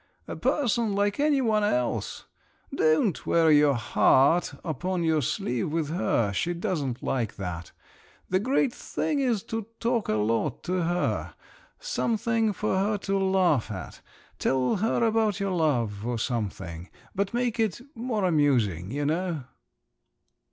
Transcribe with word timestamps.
A 0.27 0.35
person 0.35 0.93
like 0.93 1.19
any 1.19 1.41
one 1.41 1.63
else. 1.63 2.25
Don't 2.73 3.23
wear 3.27 3.51
your 3.51 3.75
heart 3.75 4.55
upon 4.63 5.03
your 5.03 5.21
sleeve 5.21 5.71
with 5.71 5.89
her—she 5.89 6.55
doesn't 6.55 7.03
like 7.03 7.35
that. 7.35 7.71
The 8.27 8.39
great 8.39 8.73
thing 8.73 9.19
is 9.19 9.43
to 9.43 9.67
talk 9.79 10.07
a 10.09 10.15
lot 10.15 10.63
to 10.63 10.81
her… 10.85 11.35
something 11.79 12.51
for 12.51 12.77
her 12.79 12.97
to 12.97 13.19
laugh 13.19 13.69
at. 13.69 14.01
Tell 14.39 14.77
her 14.77 15.03
about 15.05 15.39
your 15.39 15.51
love, 15.51 16.03
or 16.03 16.17
something… 16.17 16.89
but 17.13 17.31
make 17.35 17.59
it 17.59 17.79
more 17.93 18.25
amusing, 18.25 18.89
you 18.89 19.05
know." 19.05 19.43